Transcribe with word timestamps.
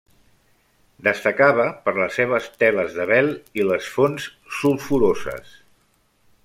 Destacava 1.07 1.65
per 1.83 1.93
les 1.97 2.17
seves 2.21 2.49
teles 2.63 2.97
de 2.97 3.07
vel 3.13 3.31
i 3.61 3.69
les 3.69 3.93
fonts 3.99 4.27
sulfuroses. 4.63 5.55